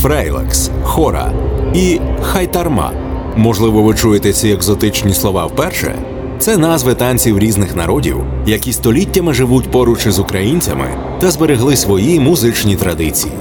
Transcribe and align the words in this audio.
фрейлекс, 0.00 0.70
хора 0.82 1.32
і 1.74 2.00
хайтарма. 2.22 2.92
Можливо, 3.36 3.82
ви 3.82 3.94
чуєте 3.94 4.32
ці 4.32 4.48
екзотичні 4.48 5.14
слова 5.14 5.46
вперше. 5.46 5.94
Це 6.38 6.56
назви 6.56 6.94
танців 6.94 7.38
різних 7.38 7.76
народів, 7.76 8.16
які 8.46 8.72
століттями 8.72 9.34
живуть 9.34 9.70
поруч 9.70 10.06
із 10.06 10.18
українцями 10.18 10.88
та 11.18 11.30
зберегли 11.30 11.76
свої 11.76 12.20
музичні 12.20 12.76
традиції. 12.76 13.32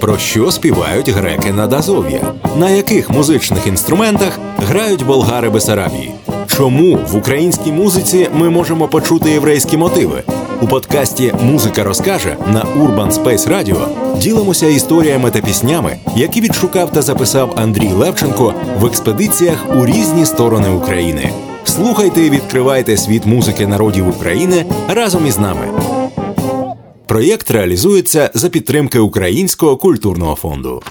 Про 0.00 0.18
що 0.18 0.50
співають 0.50 1.08
греки 1.08 1.52
над 1.52 1.72
Азов'я? 1.72 2.20
На 2.56 2.70
яких 2.70 3.10
музичних 3.10 3.66
інструментах 3.66 4.38
грають 4.68 5.06
болгари 5.06 5.50
Бесарабії? 5.50 6.10
Чому 6.46 6.98
в 7.12 7.16
українській 7.16 7.72
музиці 7.72 8.28
ми 8.34 8.50
можемо 8.50 8.88
почути 8.88 9.30
єврейські 9.30 9.76
мотиви? 9.76 10.22
У 10.62 10.66
подкасті 10.66 11.34
Музика 11.40 11.84
розкаже 11.84 12.36
на 12.46 12.64
Urban 12.64 13.12
Space 13.12 13.48
Radio 13.48 13.88
ділимося 14.18 14.66
історіями 14.66 15.30
та 15.30 15.40
піснями, 15.40 15.98
які 16.16 16.40
відшукав 16.40 16.92
та 16.92 17.02
записав 17.02 17.54
Андрій 17.56 17.88
Левченко 17.88 18.54
в 18.78 18.86
експедиціях 18.86 19.76
у 19.76 19.86
різні 19.86 20.26
сторони 20.26 20.68
України. 20.68 21.32
Слухайте 21.64 22.22
і 22.22 22.30
відкривайте 22.30 22.96
світ 22.96 23.26
музики 23.26 23.66
народів 23.66 24.08
України 24.08 24.66
разом 24.88 25.26
із 25.26 25.38
нами. 25.38 25.68
Проєкт 27.06 27.50
реалізується 27.50 28.30
за 28.34 28.48
підтримки 28.48 28.98
Українського 28.98 29.76
культурного 29.76 30.34
фонду. 30.34 30.82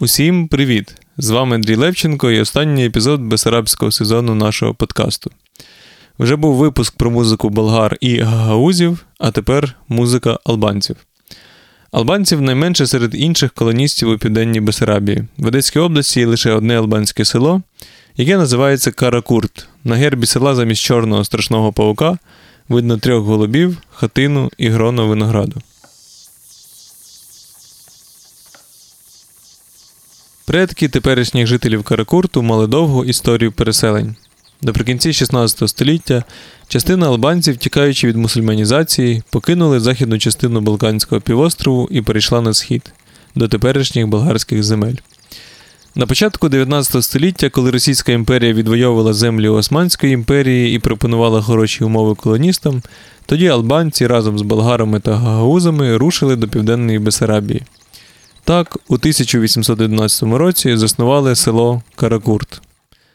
Усім 0.00 0.48
привіт! 0.48 1.03
З 1.18 1.30
вами 1.30 1.54
Андрій 1.54 1.76
Левченко 1.76 2.30
і 2.30 2.40
останній 2.40 2.86
епізод 2.86 3.20
Бесарабського 3.20 3.92
сезону 3.92 4.34
нашого 4.34 4.74
подкасту. 4.74 5.30
Вже 6.18 6.36
був 6.36 6.56
випуск 6.56 6.96
про 6.96 7.10
музику 7.10 7.50
болгар 7.50 7.96
і 8.00 8.18
гагаузів, 8.18 9.06
а 9.18 9.30
тепер 9.30 9.74
музика 9.88 10.38
албанців. 10.44 10.96
Албанців 11.92 12.40
найменше 12.40 12.86
серед 12.86 13.14
інших 13.14 13.52
колоністів 13.52 14.08
у 14.08 14.18
південній 14.18 14.60
Бесарабії. 14.60 15.24
В 15.38 15.46
Одеській 15.46 15.78
області 15.78 16.20
є 16.20 16.26
лише 16.26 16.52
одне 16.52 16.78
албанське 16.78 17.24
село, 17.24 17.62
яке 18.16 18.36
називається 18.36 18.90
Каракурт. 18.90 19.68
На 19.84 19.96
гербі 19.96 20.26
села 20.26 20.54
замість 20.54 20.82
чорного 20.82 21.24
страшного 21.24 21.72
паука 21.72 22.18
видно 22.68 22.98
трьох 22.98 23.24
голубів, 23.24 23.78
хатину 23.90 24.50
і 24.58 24.68
гроно 24.68 25.06
винограду. 25.06 25.60
Предки 30.46 30.88
теперішніх 30.88 31.46
жителів 31.46 31.82
Каракурту 31.82 32.42
мали 32.42 32.66
довгу 32.66 33.04
історію 33.04 33.52
переселень. 33.52 34.16
Наприкінці 34.62 35.12
16 35.12 35.68
століття 35.68 36.24
частина 36.68 37.06
албанців, 37.06 37.56
тікаючи 37.56 38.08
від 38.08 38.16
мусульманізації, 38.16 39.22
покинули 39.30 39.80
західну 39.80 40.18
частину 40.18 40.60
Балканського 40.60 41.20
півострову 41.20 41.88
і 41.90 42.02
перейшла 42.02 42.40
на 42.40 42.54
схід 42.54 42.92
до 43.34 43.48
теперішніх 43.48 44.06
болгарських 44.06 44.62
земель. 44.62 44.94
На 45.94 46.06
початку 46.06 46.48
19 46.48 47.04
століття, 47.04 47.50
коли 47.50 47.70
Російська 47.70 48.12
імперія 48.12 48.52
відвоювала 48.52 49.12
землі 49.12 49.48
Османської 49.48 50.12
імперії 50.12 50.76
і 50.76 50.78
пропонувала 50.78 51.42
хороші 51.42 51.84
умови 51.84 52.14
колоністам, 52.14 52.82
тоді 53.26 53.48
албанці 53.48 54.06
разом 54.06 54.38
з 54.38 54.42
болгарами 54.42 55.00
та 55.00 55.16
гагаузами 55.16 55.96
рушили 55.96 56.36
до 56.36 56.48
південної 56.48 56.98
Бесарабії. 56.98 57.62
Так, 58.46 58.76
у 58.88 58.94
1811 58.94 60.22
році 60.22 60.76
заснували 60.76 61.36
село 61.36 61.82
Каракурт. 61.96 62.62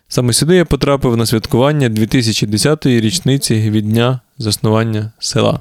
Саме 0.07 0.33
сюди 0.33 0.55
я 0.55 0.65
потрапив 0.65 1.17
на 1.17 1.25
святкування 1.25 1.89
2010-ї 1.89 3.01
річниці 3.01 3.69
від 3.69 3.89
дня 3.89 4.19
заснування 4.37 5.11
села. 5.19 5.59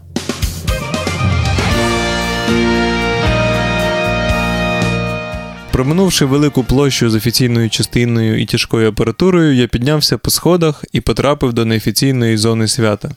Проминувши 5.73 6.25
велику 6.25 6.65
площу 6.65 7.11
з 7.11 7.15
офіційною 7.15 7.71
частиною 7.71 8.41
і 8.41 8.47
тяжкою 8.47 8.89
апаратурою, 8.89 9.55
я 9.55 9.67
піднявся 9.67 10.19
по 10.19 10.31
сходах 10.31 10.85
і 10.93 11.01
потрапив 11.01 11.53
до 11.53 11.65
неофіційної 11.65 12.37
зони 12.37 12.69
свята. 12.69 13.11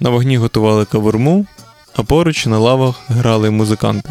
На 0.00 0.10
вогні 0.10 0.36
готували 0.36 0.84
кавурму, 0.84 1.46
а 1.94 2.02
поруч 2.02 2.46
на 2.46 2.58
лавах 2.58 3.02
грали 3.08 3.50
музиканти. 3.50 4.10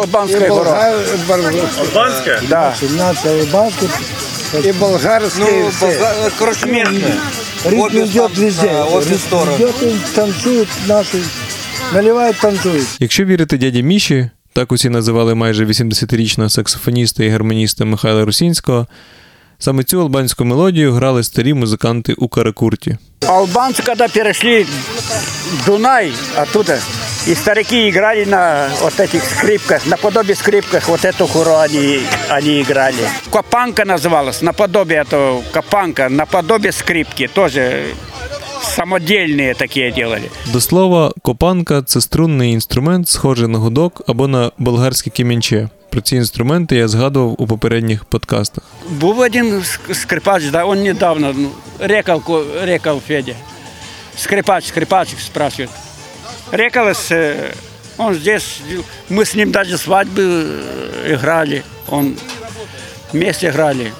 албанское 0.00 0.48
хуро. 0.48 0.70
Албанське? 1.78 2.40
Да. 2.48 2.74
Нация 2.98 3.40
албанская. 3.42 3.90
И 4.64 4.72
болгарские 4.72 5.46
Ну, 5.64 5.70
все. 5.70 5.86
болга- 5.86 6.32
короче, 6.38 6.66
местные. 6.66 7.14
Ритм 7.64 7.80
Обе 7.80 8.04
идет 8.04 8.30
стан- 8.32 8.44
везде. 8.44 8.66
да, 8.68 8.84
обе 8.84 9.04
Ритм 9.04 9.18
стороны. 9.18 9.56
идет, 9.56 9.82
и 9.82 9.96
танцуют 10.14 10.68
наши. 10.86 11.18
Наливают, 11.94 12.36
танцуют. 12.40 12.86
Якщо 13.00 13.24
вірити 13.24 13.58
дяді 13.58 13.82
Міші, 13.82 14.30
так 14.52 14.72
усі 14.72 14.88
називали 14.88 15.34
майже 15.34 15.64
80-річного 15.64 16.50
саксофоніста 16.50 17.24
і 17.24 17.28
гармоніста 17.28 17.84
Михайла 17.84 18.24
Русінського, 18.24 18.86
саме 19.58 19.84
цю 19.84 20.00
албанську 20.00 20.44
мелодію 20.44 20.92
грали 20.92 21.22
старі 21.22 21.54
музиканти 21.54 22.12
у 22.12 22.28
Каракурті. 22.28 22.96
Албанцы, 23.20 23.84
когда 23.86 24.08
перешли 24.08 24.66
Дунай, 25.66 26.12
оттуда 26.42 26.78
И 27.26 27.34
старики 27.34 27.88
играли 27.88 28.24
на 28.24 28.68
вот 28.82 29.00
этих 29.00 29.24
скрипках, 29.24 29.86
наподобие 29.86 30.34
скрипках, 30.36 30.88
вот 30.88 31.04
эту 31.04 31.26
хору 31.26 31.54
они, 31.56 32.00
они 32.28 32.60
играли. 32.62 33.08
Копанка 33.32 33.84
называлась, 33.84 34.42
наподобие 34.44 35.00
этого 35.00 35.42
копанка, 35.52 36.08
наподобие 36.08 36.72
скрипки, 36.72 37.26
тоже 37.28 37.84
самодельные 38.62 39.54
такие 39.54 39.92
делали. 39.92 40.30
До 40.52 40.60
слова, 40.60 41.12
копанка 41.22 41.82
це 41.82 42.00
струнний 42.00 42.52
інструмент, 42.52 43.08
схожий 43.08 43.48
на 43.48 43.58
гудок 43.58 44.02
або 44.06 44.28
на 44.28 44.50
болгарське 44.58 45.10
кімінче. 45.10 45.68
Про 45.90 46.00
ці 46.00 46.16
інструменти 46.16 46.76
я 46.76 46.88
згадував 46.88 47.34
у 47.38 47.46
попередніх 47.46 48.04
подкастах. 48.04 48.64
Был 49.00 49.18
один 49.20 49.46
ск- 49.54 49.94
скрипач, 49.94 50.44
да, 50.52 50.64
он 50.64 50.82
недавно, 50.82 51.32
ну, 51.36 51.48
рекал, 51.80 52.20
ко- 52.22 52.44
рекал 52.62 53.00
Федя. 53.08 53.34
Скрипач, 54.18 54.66
скрипачик 54.66 55.20
спрашивает. 55.20 55.70
Рекалось, 56.51 57.11
э, 57.11 57.53
он 57.97 58.13
здесь, 58.13 58.59
мы 59.09 59.25
с 59.25 59.35
ним 59.35 59.51
даже 59.51 59.77
свадьбы 59.77 60.21
э, 60.23 61.15
играли, 61.15 61.63
он 61.87 62.17
вместе 63.13 63.49
играли. 63.49 63.93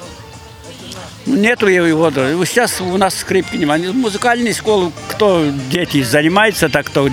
Ну, 1.26 1.36
Нету 1.36 1.68
его, 1.68 2.12
Сейчас 2.46 2.82
у 2.82 2.98
нас 2.98 3.20
скрипки 3.20 3.56
не 3.56 3.66
Музыкальные 3.66 4.54
школы, 4.54 4.92
кто 5.10 5.46
дети 5.70 6.02
занимается, 6.04 6.68
так 6.68 6.88
кто, 6.88 7.10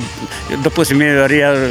допустим, 0.65 1.01
я 1.01 1.69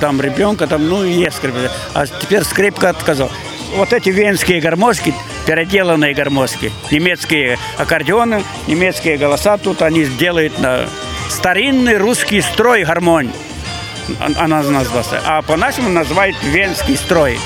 дам 0.00 0.20
ребенка, 0.20 0.66
там, 0.66 0.86
ну, 0.88 1.04
есть 1.04 1.36
скрипка. 1.36 1.70
А 1.94 2.06
теперь 2.06 2.44
скрипка 2.44 2.90
отказал. 2.90 3.30
Вот 3.76 3.92
эти 3.92 4.10
венские 4.10 4.60
гармошки, 4.60 5.14
переделанные 5.46 6.14
гармошки, 6.14 6.70
немецкие 6.90 7.58
аккордеоны, 7.76 8.44
немецкие 8.68 9.16
голоса, 9.16 9.58
тут 9.58 9.82
они 9.82 10.04
делают 10.04 10.58
на 10.60 10.86
старинный 11.29 11.97
русский 11.97 12.41
строй 12.41 12.83
гармонь. 12.83 13.31
Он- 14.25 14.35
Она 14.37 14.61
называется. 14.63 15.21
А 15.25 15.41
по-нашему 15.41 15.89
называют 15.89 16.35
венский 16.43 16.97
строй. 16.97 17.39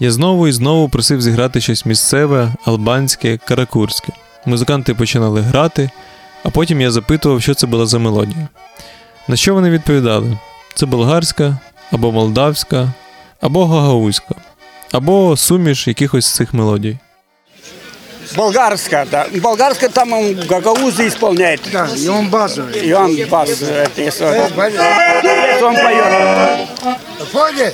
Я 0.00 0.12
знову 0.12 0.48
і 0.48 0.52
знову 0.52 0.88
просив 0.88 1.22
зіграти 1.22 1.60
щось 1.60 1.86
місцеве, 1.86 2.54
албанське, 2.64 3.36
каракурське. 3.36 4.12
Музиканти 4.46 4.94
починали 4.94 5.40
грати, 5.40 5.90
а 6.44 6.50
потім 6.50 6.80
я 6.80 6.90
запитував, 6.90 7.42
що 7.42 7.54
це 7.54 7.66
була 7.66 7.86
за 7.86 7.98
мелодія. 7.98 8.48
На 9.28 9.36
що 9.36 9.54
вони 9.54 9.70
відповідали? 9.70 10.38
Це 10.74 10.86
болгарська, 10.86 11.58
або 11.92 12.12
молдавська, 12.12 12.92
або 13.40 13.66
гагаузька, 13.66 14.34
або 14.92 15.36
суміш 15.36 15.88
якихось 15.88 16.26
з 16.26 16.34
цих 16.34 16.54
мелодій 16.54 16.98
Болгарская, 18.35 19.05
да. 19.05 19.27
Болгарская 19.31 19.89
там 19.89 20.13
он 20.13 20.35
гагаузы 20.47 21.07
исполняет. 21.07 21.61
Да, 21.71 21.87
и 21.95 22.07
он 22.07 22.29
базовый. 22.29 22.79
И 22.79 22.93
он 22.93 23.15
бас, 23.27 23.61
это, 23.61 24.01
если, 24.01 24.25
если 24.25 25.63
он 25.63 25.75
поет. 25.75 26.13
Понял? 27.31 27.73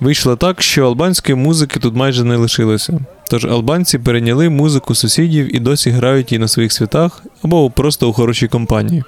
Вийшло 0.00 0.36
так, 0.36 0.62
що 0.62 0.86
албанської 0.86 1.36
музики 1.36 1.80
тут 1.80 1.94
майже 1.94 2.24
не 2.24 2.36
лишилося. 2.36 3.00
Тож 3.30 3.44
албанці 3.44 3.98
перейняли 3.98 4.48
музику 4.48 4.94
сусідів 4.94 5.56
і 5.56 5.58
досі 5.58 5.90
грають 5.90 6.32
її 6.32 6.38
на 6.38 6.48
своїх 6.48 6.72
святах 6.72 7.24
або 7.42 7.70
просто 7.70 8.08
у 8.08 8.12
хорошій 8.12 8.48
компанії. 8.48 9.04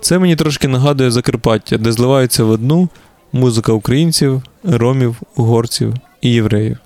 Це 0.00 0.18
мені 0.18 0.36
трошки 0.36 0.68
нагадує 0.68 1.10
Закарпаття, 1.10 1.78
де 1.78 1.92
зливаються 1.92 2.44
в 2.44 2.50
одну 2.50 2.88
музика 3.32 3.72
українців, 3.72 4.42
ромів, 4.64 5.16
угорців 5.36 5.94
і 6.20 6.32
євреїв. 6.32 6.78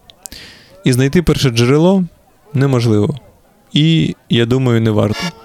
І 0.85 0.93
знайти 0.93 1.23
перше 1.23 1.51
джерело 1.51 2.05
неможливо. 2.55 3.19
І, 3.73 4.17
я 4.29 4.47
думаю, 4.47 4.81
не 4.81 4.91
варто. 4.91 5.44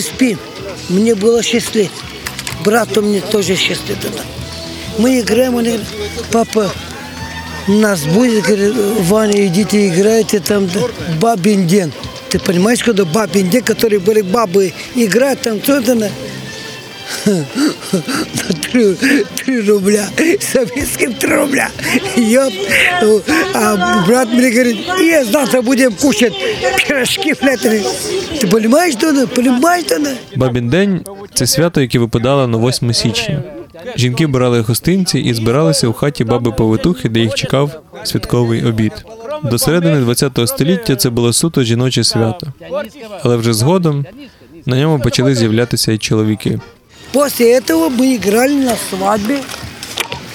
Мы 0.00 0.04
спим. 0.04 0.38
Мне 0.88 1.14
было 1.14 1.42
6 1.42 1.74
лет. 1.74 1.90
Брату 2.64 3.02
мне 3.02 3.20
тоже 3.20 3.54
6 3.54 3.86
лет. 3.90 3.98
Мы 4.96 5.20
играем, 5.20 5.56
он 5.56 5.64
играет. 5.64 5.82
Папа 6.32 6.72
нас 7.68 8.04
будет, 8.04 8.44
говорит, 8.44 8.74
Ваня, 9.00 9.46
идите 9.46 9.88
играйте 9.88 10.40
там 10.40 10.70
бабин 11.20 11.66
день. 11.66 11.92
Ты 12.30 12.38
понимаешь, 12.38 12.82
когда 12.82 13.04
бабин 13.04 13.50
день, 13.50 13.62
которые 13.62 14.00
были 14.00 14.22
бабы, 14.22 14.72
играют 14.94 15.42
там, 15.42 15.60
кто 15.60 15.76
это 15.76 15.94
на... 15.94 16.06
На 16.06 16.10
три, 18.61 18.95
три 19.35 19.61
рубля. 19.61 20.07
Советским 20.39 21.13
три 21.13 21.33
рубля. 21.33 21.69
Ёп. 22.15 22.53
А 23.53 24.05
брат 24.07 24.29
мне 24.29 24.49
говорит, 24.49 24.77
и 25.01 25.23
завтра 25.23 25.61
будем 25.61 25.93
кушать 25.93 26.33
пирожки 26.87 27.33
флетовые. 27.33 27.83
Ты 28.39 28.47
понимаешь, 28.47 28.93
что 28.93 29.09
она? 29.09 29.27
Понимаешь, 29.27 29.85
что 29.85 29.95
она? 29.95 30.11
Бабін 30.35 30.69
день 30.69 31.05
це 31.33 31.47
свято, 31.47 31.81
яке 31.81 31.99
випадало 31.99 32.47
на 32.47 32.57
8 32.57 32.93
січня. 32.93 33.43
Жінки 33.95 34.27
брали 34.27 34.61
гостинці 34.61 35.19
і 35.19 35.33
збиралися 35.33 35.87
у 35.87 35.93
хаті 35.93 36.23
баби 36.23 36.51
Повитухи, 36.51 37.09
де 37.09 37.19
їх 37.19 37.33
чекав 37.33 37.81
святковий 38.03 38.65
обід. 38.65 38.93
До 39.43 39.57
середини 39.57 40.13
ХХ 40.15 40.47
століття 40.47 40.95
це 40.95 41.09
було 41.09 41.33
суто 41.33 41.63
жіноче 41.63 42.03
свято, 42.03 42.53
але 43.23 43.37
вже 43.37 43.53
згодом 43.53 44.05
на 44.65 44.79
ньому 44.79 44.99
почали 44.99 45.35
з'являтися 45.35 45.91
й 45.91 45.97
чоловіки. 45.97 46.59
После 47.12 47.52
этого 47.52 47.88
мы 47.88 48.16
играли 48.16 48.54
на 48.54 48.76
свадьбе. 48.88 49.42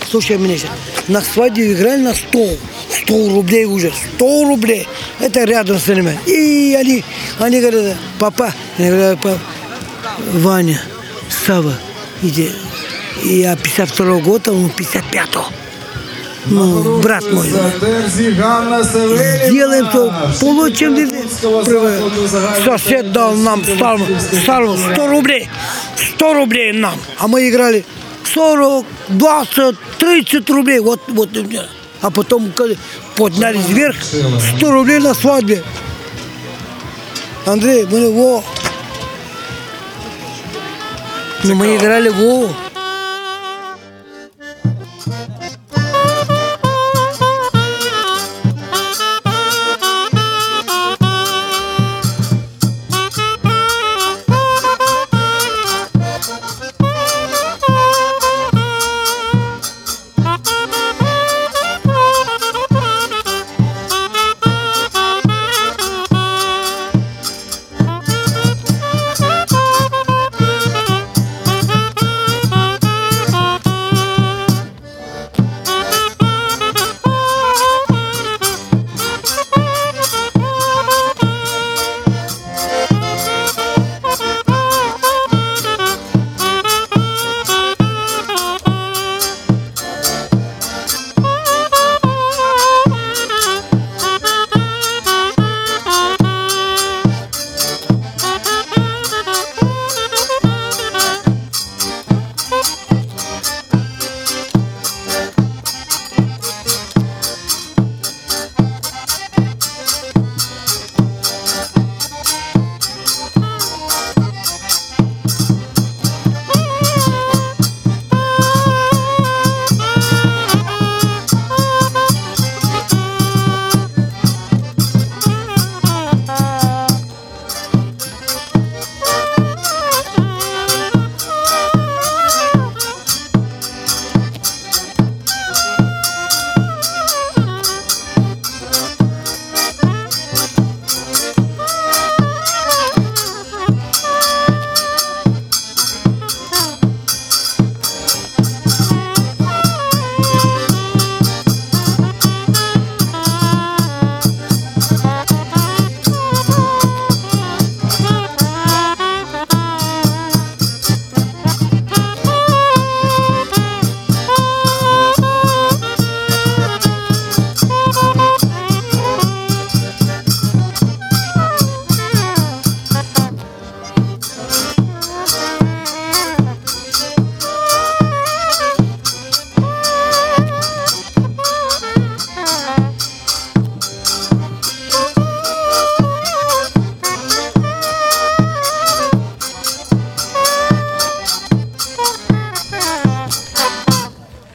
Слушай 0.10 0.38
меня 0.38 0.58
сейчас. 0.58 0.72
На 1.08 1.22
свадьбе 1.22 1.74
играли 1.74 2.02
на 2.02 2.14
100. 2.14 2.58
100 3.04 3.30
рублей 3.30 3.66
уже. 3.66 3.92
100 4.16 4.44
рублей. 4.46 4.88
Это 5.20 5.44
рядом 5.44 5.80
с 5.80 5.88
ними. 5.88 6.18
И 6.26 6.76
они, 6.80 7.04
они 7.40 7.62
говорят, 7.62 7.96
папа, 8.20 8.54
я 8.78 8.90
говорю, 8.90 9.18
папа, 9.18 9.40
Ваня, 10.34 10.82
Сава, 11.46 11.74
иди. 12.22 12.52
И 13.24 13.40
я 13.40 13.56
52 13.56 14.20
года, 14.20 14.52
он 14.52 14.68
55-го. 14.68 15.46
Ну, 16.48 17.00
брат 17.00 17.24
мой. 17.32 17.48
Сделаем 19.48 19.90
то, 19.92 20.14
получим 20.40 20.96
Сосед 22.64 23.12
дал 23.12 23.34
нам 23.34 23.64
старому, 23.64 24.06
старому 24.44 24.78
100 24.78 25.08
рублей. 25.08 25.50
100 25.96 26.34
рублей 26.34 26.74
нам. 26.74 27.00
А 27.20 27.28
мы 27.28 27.48
играли 27.50 27.86
40, 28.34 28.86
20, 29.10 29.76
30 30.00 30.50
рублей. 30.50 30.80
Вот, 30.80 31.02
вот. 31.08 31.30
А 32.02 32.12
потом 32.12 32.52
поднялись 33.16 33.68
вверх, 33.68 33.96
100 34.58 34.72
рублей 34.72 35.00
на 35.00 35.14
свадьбе. 35.14 35.64
Андрей, 37.46 37.86
мы 37.90 38.12
во. 38.12 38.44
Ну, 41.44 41.56
мы 41.56 41.76
играли 41.76 42.10
во. 42.10 42.65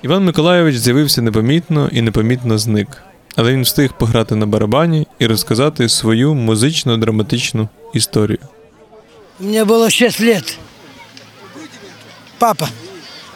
Іван 0.01 0.25
Миколайович 0.25 0.75
з'явився 0.75 1.21
непомітно 1.21 1.89
і 1.91 2.01
непомітно 2.01 2.57
зник. 2.57 2.87
Але 3.35 3.53
він 3.53 3.61
встиг 3.61 3.93
пограти 3.93 4.35
на 4.35 4.45
барабані 4.45 5.07
і 5.19 5.27
розказати 5.27 5.89
свою 5.89 6.33
музично-драматичну 6.33 7.67
історію. 7.93 8.39
Мне 9.39 9.65
было 9.65 9.89
6 9.89 10.21
лет. 10.21 10.57
Папа 12.39 12.69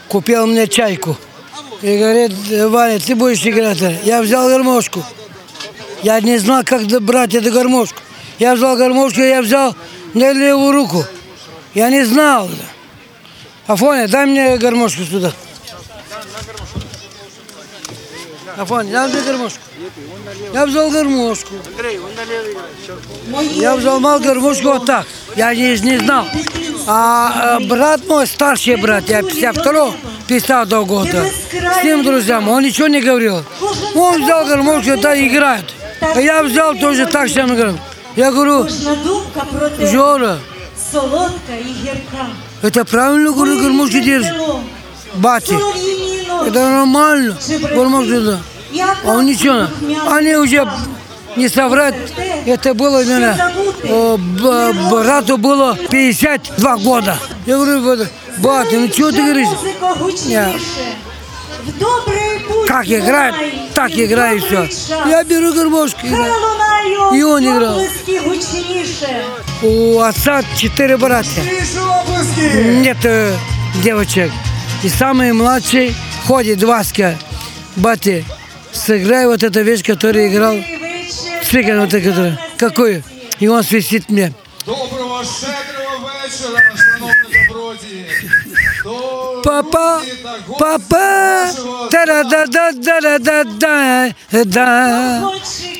купил 0.07 0.47
мне 0.47 0.67
чайку. 0.67 1.17
И 1.81 1.97
говорит, 1.97 2.31
Ваня, 2.71 2.99
ты 2.99 3.15
будешь 3.15 3.45
играть. 3.45 3.81
Я 4.05 4.21
взял 4.21 4.49
гармошку. 4.49 5.03
Я 6.03 6.21
не 6.21 6.37
знал, 6.39 6.63
как 6.63 6.81
брать 7.01 7.35
эту 7.35 7.51
гармошку. 7.51 7.99
Я 8.39 8.55
взял 8.55 8.77
гармошку, 8.77 9.21
я 9.21 9.41
взял 9.41 9.75
на 10.13 10.33
левую 10.33 10.71
руку. 10.71 11.05
Я 11.73 11.89
не 11.89 12.05
знал. 12.05 12.49
Афоня, 13.67 14.07
дай 14.07 14.25
мне 14.25 14.57
гармошку 14.57 15.03
сюда. 15.03 15.33
Афоня, 18.56 18.92
дай 18.92 19.08
мне 19.08 19.20
гармошку. 19.22 19.60
Я 20.52 20.66
взял 20.66 20.90
гармошку. 20.90 21.54
Я 23.52 23.76
взял 23.76 24.00
мал 24.00 24.20
гармошку 24.20 24.64
вот 24.64 24.86
так. 24.86 25.06
Я 25.36 25.54
не, 25.54 25.78
не 25.80 25.98
знал. 25.98 26.26
А 26.86 27.58
э, 27.60 27.66
брат 27.66 28.06
мой, 28.06 28.26
старший 28.26 28.76
брат, 28.76 29.08
я 29.08 29.22
52 29.22 29.94
52 30.28 30.82
года, 30.84 31.26
с 31.80 31.84
ним 31.84 32.02
друзьям, 32.02 32.48
он 32.48 32.62
ничего 32.62 32.88
не 32.88 33.00
говорил. 33.00 33.42
Он 33.94 34.22
взял 34.22 34.46
гармошку, 34.46 34.96
да, 35.00 35.18
играет. 35.18 35.64
А 36.00 36.20
я 36.20 36.42
взял 36.42 36.74
тоже 36.76 37.06
так 37.06 37.28
же 37.28 37.40
играю. 37.40 37.78
Я 38.16 38.30
говорю, 38.30 38.68
Жора, 39.80 40.38
это 42.62 42.84
правильно, 42.84 43.32
говорю, 43.32 43.60
гармошку 43.60 43.98
держишь? 43.98 44.32
Бати, 45.14 45.56
это 46.47 46.69
нормально, 46.69 47.37
гармошку, 47.75 48.21
да. 48.21 48.39
А 49.05 49.11
он 49.13 49.25
ничего, 49.25 49.67
они 50.11 50.35
уже 50.35 50.67
не 51.35 51.47
соврать, 51.49 51.95
это 52.45 52.73
было, 52.73 53.03
наверное, 53.03 53.51
э, 53.83 54.17
б- 54.17 54.73
брату 54.91 55.37
было 55.37 55.75
52 55.89 56.77
года. 56.77 57.17
Я 57.45 57.55
говорю, 57.57 57.81
«Бат- 57.81 58.07
батя, 58.37 58.77
ну 58.79 58.87
что 58.89 59.09
ты 59.11 59.21
говоришь? 59.21 59.47
Музика 59.47 59.93
гучніше. 59.99 60.29
Я- 60.29 60.53
В 61.65 61.79
добрий 61.79 62.39
путь 62.47 62.67
Как 62.67 62.87
играет, 62.87 63.33
лунай, 63.35 63.69
так 63.73 63.97
і 63.97 64.01
играю 64.03 64.37
в 64.39 64.41
все. 64.41 64.49
добрий 64.55 64.69
час. 64.69 64.89
Я 65.09 65.23
беру 65.23 65.53
гармошку, 65.53 65.99
Хай 66.01 66.09
играю. 66.09 66.33
лунають 66.33 67.19
І 67.19 67.23
он 67.23 67.43
играл. 67.43 67.73
оплески 67.75 68.19
гучніше. 68.19 69.23
У 69.61 69.97
отца 69.99 70.41
четыре 70.55 70.97
брата. 70.97 71.41
Нет 72.81 72.97
э, 73.05 73.33
девочек. 73.83 74.31
И 74.83 74.87
самый 74.87 75.33
младший 75.33 75.95
ходит, 76.27 76.63
Васька. 76.63 77.17
Бати, 77.75 78.25
сыграй 78.71 79.25
вот 79.27 79.43
эту 79.43 79.63
вещь, 79.63 79.83
которую 79.83 80.27
играл. 80.27 80.55
Добрий 80.55 80.77
вечір. 80.77 81.47
Цыган 81.51 81.79
вот 81.79 81.93
эту, 81.93 82.09
которую. 82.09 82.37
Какую? 82.57 83.03
И 83.39 83.47
он 83.47 83.63
свистит 83.63 84.09
мне. 84.09 84.31
Доброго 84.65 85.23
щедрого 85.23 86.11
вечора, 86.23 86.61
шановні 86.77 87.47
добродії. 87.47 88.05
До 88.83 89.41
Папа, 89.43 89.95
руки 89.95 90.11
та 90.23 90.29
гості 90.29 90.43
папа, 90.59 91.45
нашого 91.45 91.89
тара-да-да-да-да-да, 91.89 94.11
да, 94.43 95.23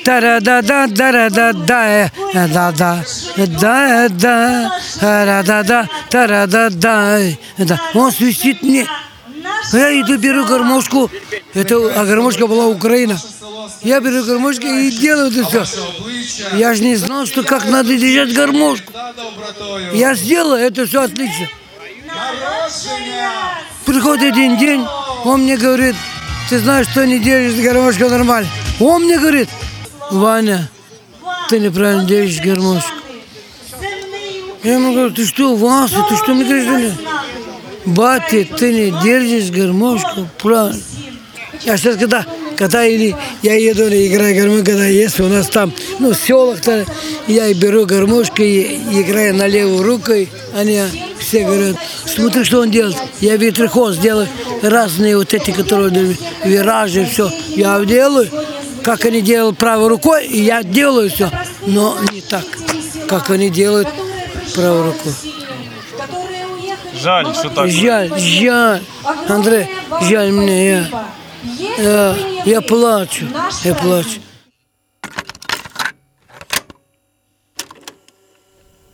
тара-да-да-да-да-да, 0.04 2.10
да-да, 2.34 3.04
да-да, 3.36 4.70
тара-да-да, 5.00 5.88
тара-да-да, 6.08 7.36
да. 7.58 7.80
Он 7.94 8.12
свистит 8.12 8.62
мне. 8.62 8.86
Я 9.73 10.01
иду, 10.01 10.17
беру 10.17 10.45
гармошку. 10.45 11.09
Это, 11.53 11.75
а 11.99 12.05
гармошка 12.05 12.47
была 12.47 12.67
Украина. 12.67 13.19
Я 13.81 13.99
беру 13.99 14.23
гармошку 14.23 14.65
и 14.65 14.91
делаю 14.91 15.31
это 15.31 15.65
все. 15.65 15.65
Я 16.53 16.73
же 16.73 16.83
не 16.83 16.95
знал, 16.95 17.25
что 17.25 17.43
как 17.43 17.65
надо 17.65 17.95
держать 17.97 18.33
гармошку. 18.33 18.91
Я 19.93 20.15
сделал, 20.15 20.55
это 20.55 20.85
все 20.85 21.03
отлично. 21.03 21.47
Приходит 23.85 24.31
один 24.31 24.57
день, 24.57 24.85
он 25.23 25.41
мне 25.41 25.57
говорит, 25.57 25.95
ты 26.49 26.59
знаешь, 26.59 26.87
что 26.87 27.05
не 27.05 27.19
держишь 27.19 27.63
гармошку 27.63 28.09
нормально. 28.09 28.49
Он 28.79 29.03
мне 29.03 29.17
говорит, 29.17 29.49
Ваня, 30.11 30.69
ты 31.49 31.59
неправильно 31.59 32.05
держишь 32.05 32.43
гармошку. 32.43 32.91
Я 34.63 34.75
ему 34.75 34.93
говорю, 34.93 35.11
ты 35.11 35.25
что, 35.25 35.55
Вася, 35.55 36.03
ты 36.09 36.15
что 36.17 36.33
мне 36.33 36.43
говоришь? 36.43 36.93
Ваня?» 37.85 37.95
Батя, 37.95 38.45
ты 38.57 38.73
не 38.73 39.03
держишь 39.03 39.51
гармошку 39.51 40.27
правильно. 40.41 40.81
А 41.67 41.77
сейчас, 41.77 41.97
когда, 41.97 42.25
когда 42.57 42.85
или 42.85 43.15
я 43.41 43.55
еду 43.55 43.87
или 43.87 44.07
играю 44.07 44.35
гармошку, 44.35 44.65
когда 44.65 44.85
есть 44.85 45.19
у 45.19 45.27
нас 45.27 45.47
там, 45.47 45.71
ну, 45.99 46.11
в 46.11 46.15
селах-то, 46.15 46.85
я 47.27 47.47
и 47.47 47.53
беру 47.53 47.85
гармошку 47.85 48.41
и 48.41 48.63
играю 48.91 49.35
на 49.35 49.47
левую 49.47 49.83
руку, 49.83 50.11
и 50.11 50.27
они 50.55 50.81
все 51.19 51.45
говорят, 51.45 51.75
смотри, 52.05 52.43
что 52.43 52.59
он 52.59 52.71
делает. 52.71 52.97
Я 53.21 53.37
ветроход 53.37 53.95
сделаю, 53.95 54.27
разные 54.61 55.17
вот 55.17 55.33
эти, 55.33 55.51
которые 55.51 56.15
виражи, 56.43 57.05
все. 57.05 57.31
Я 57.55 57.79
делаю, 57.85 58.29
как 58.83 59.05
они 59.05 59.21
делают 59.21 59.57
правой 59.57 59.87
рукой, 59.87 60.25
и 60.27 60.41
я 60.41 60.63
делаю 60.63 61.09
все, 61.09 61.31
но 61.65 61.97
не 62.11 62.21
так, 62.21 62.45
как 63.07 63.29
они 63.29 63.49
делают 63.49 63.87
правой 64.53 64.87
рукой. 64.87 65.34
Жаль, 67.05 67.33
що 67.33 67.49
так. 67.49 67.69
Жаль, 67.69 68.09
жаль, 68.17 68.79
Андрей, 69.29 69.67
жаль 70.01 70.31
мне, 70.31 70.65
я, 70.65 70.87
я, 71.77 72.15
я 72.45 72.61
плачу, 72.61 73.25
я 73.63 73.73
плачу. 73.73 74.19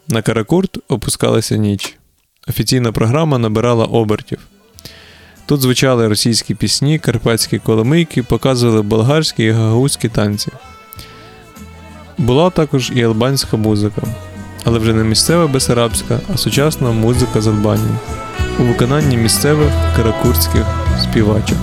На 0.08 0.21
Каракурт 0.21 0.78
опускалася 0.88 1.58
ніч. 1.58 1.97
Офіційна 2.47 2.91
програма 2.91 3.38
набирала 3.38 3.86
обертів. 3.86 4.39
Тут 5.45 5.62
звучали 5.62 6.08
російські 6.08 6.56
пісні, 6.56 7.00
карпатські 7.00 7.60
коломийки, 7.60 8.24
показували 8.24 8.82
болгарські 8.82 9.43
і 9.43 9.52
гагаузькі 9.52 10.10
танці. 10.10 10.52
Була 12.17 12.50
також 12.50 12.91
і 12.95 13.04
албанська 13.04 13.58
музика, 13.58 14.02
але 14.63 14.80
вже 14.80 14.93
не 14.93 15.04
місцева 15.04 15.47
бесарабська, 15.47 16.19
а 16.34 16.38
сучасна 16.38 16.91
музика 16.91 17.41
з 17.41 17.47
Албанії 17.47 17.95
у 18.60 18.63
виконанні 18.63 19.17
місцевих 19.17 19.69
каракурських 19.95 20.65
співачок. 21.04 21.58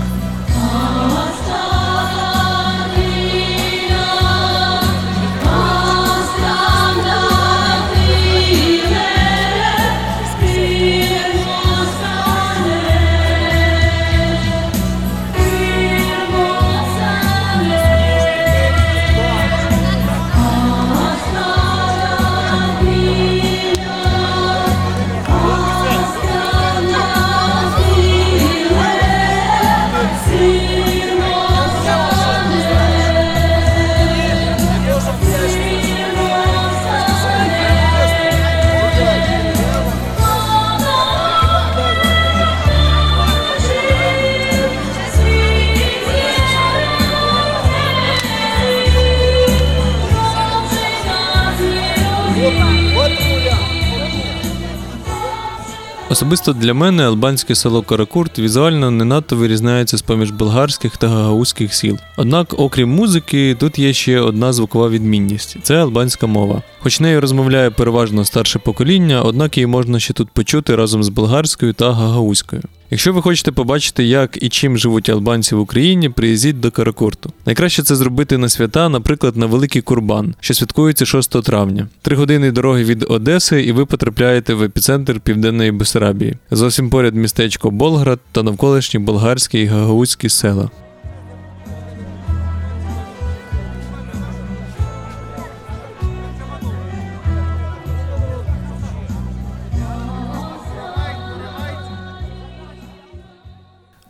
Особисто 56.18 56.52
для 56.52 56.74
мене 56.74 57.06
албанське 57.06 57.54
село 57.54 57.82
Каракурт 57.82 58.38
візуально 58.38 58.90
не 58.90 59.04
надто 59.04 59.36
вирізняється 59.36 59.96
з 59.96 60.02
поміж 60.02 60.30
болгарських 60.30 60.96
та 60.96 61.08
гагаузьких 61.08 61.74
сіл. 61.74 61.98
Однак, 62.16 62.54
окрім 62.58 62.90
музики, 62.90 63.56
тут 63.60 63.78
є 63.78 63.92
ще 63.92 64.20
одна 64.20 64.52
звукова 64.52 64.88
відмінність 64.88 65.56
це 65.62 65.76
албанська 65.76 66.26
мова. 66.26 66.62
Хоч 66.80 67.00
нею 67.00 67.20
розмовляє 67.20 67.70
переважно 67.70 68.24
старше 68.24 68.58
покоління, 68.58 69.22
однак 69.22 69.56
її 69.56 69.66
можна 69.66 70.00
ще 70.00 70.12
тут 70.12 70.30
почути 70.30 70.76
разом 70.76 71.02
з 71.02 71.08
болгарською 71.08 71.72
та 71.72 71.92
гагаузькою. 71.92 72.62
Якщо 72.90 73.12
ви 73.12 73.22
хочете 73.22 73.52
побачити, 73.52 74.04
як 74.04 74.42
і 74.42 74.48
чим 74.48 74.78
живуть 74.78 75.08
албанці 75.08 75.54
в 75.54 75.60
Україні, 75.60 76.08
приїздіть 76.08 76.60
до 76.60 76.70
Каракурту. 76.70 77.32
Найкраще 77.46 77.82
це 77.82 77.96
зробити 77.96 78.38
на 78.38 78.48
свята, 78.48 78.88
наприклад, 78.88 79.36
на 79.36 79.46
Великий 79.46 79.82
Курбан, 79.82 80.34
що 80.40 80.54
святкується 80.54 81.06
6 81.06 81.42
травня. 81.42 81.88
Три 82.02 82.16
години 82.16 82.52
дороги 82.52 82.84
від 82.84 83.04
Одеси, 83.08 83.62
і 83.62 83.72
ви 83.72 83.86
потрапляєте 83.86 84.54
в 84.54 84.62
епіцентр 84.62 85.20
Південної 85.20 85.70
Бесарабії. 85.70 86.36
Зовсім 86.50 86.90
поряд 86.90 87.14
містечко 87.14 87.70
Болград 87.70 88.18
та 88.32 88.42
навколишні 88.42 89.00
болгарські 89.00 89.60
і 89.60 89.66
гагаузькі 89.66 90.28
села. 90.28 90.70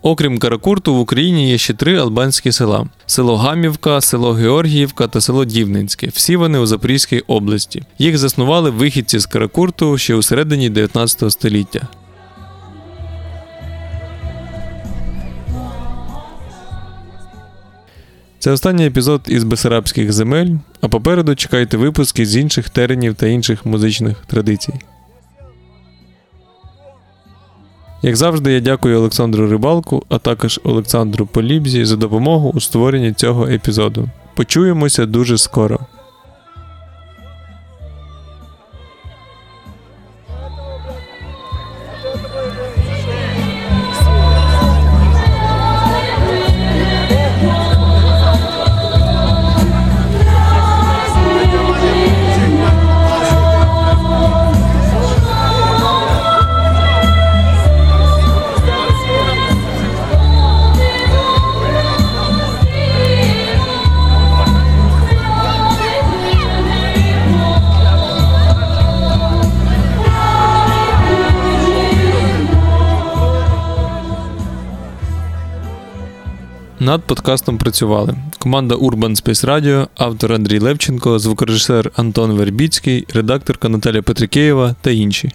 Окрім 0.03 0.39
Каракурту, 0.39 0.95
в 0.95 1.01
Україні 1.01 1.51
є 1.51 1.59
ще 1.59 1.75
три 1.75 1.99
албанські 1.99 2.53
села: 2.53 2.87
село 3.07 3.37
Гамівка, 3.37 4.01
село 4.01 4.33
Георгіївка 4.33 5.07
та 5.07 5.21
село 5.21 5.45
Дівненське. 5.45 6.07
Всі 6.07 6.37
вони 6.37 6.59
у 6.59 6.67
Запорізькій 6.67 7.21
області. 7.21 7.83
Їх 7.99 8.19
заснували 8.19 8.71
вихідці 8.71 9.19
з 9.19 9.27
Каракурту 9.27 9.99
ще 9.99 10.15
у 10.15 10.23
середині 10.23 10.71
19 10.71 11.33
століття. 11.33 11.89
Це 18.39 18.51
останній 18.51 18.87
епізод 18.87 19.21
із 19.27 19.45
Бесарабських 19.45 20.13
земель, 20.13 20.51
а 20.81 20.89
попереду 20.89 21.35
чекайте 21.35 21.77
випуски 21.77 22.27
з 22.27 22.37
інших 22.37 22.71
теренів 22.71 23.15
та 23.15 23.27
інших 23.27 23.67
музичних 23.67 24.17
традицій. 24.27 24.75
Як 28.03 28.17
завжди, 28.17 28.53
я 28.53 28.61
дякую 28.61 28.99
Олександру 28.99 29.51
Рибалку, 29.51 30.03
а 30.09 30.19
також 30.19 30.61
Олександру 30.65 31.27
Полібзі 31.27 31.85
за 31.85 31.97
допомогу 31.97 32.53
у 32.55 32.61
створенні 32.61 33.13
цього 33.13 33.47
епізоду. 33.47 34.09
Почуємося 34.35 35.07
дуже 35.07 35.39
скоро. 35.39 35.79
Над 76.89 77.05
подкастом 77.05 77.59
працювали 77.59 78.15
команда 78.39 78.75
Urban 78.75 79.25
Space 79.25 79.47
Radio, 79.47 79.89
автор 79.97 80.33
Андрій 80.33 80.59
Левченко, 80.59 81.19
звукорежисер 81.19 81.91
Антон 81.97 82.33
Вербіцький, 82.33 83.07
редакторка 83.15 83.69
Наталя 83.69 84.03
Петрикеєва 84.03 84.75
та 84.81 84.91
інші. 84.91 85.33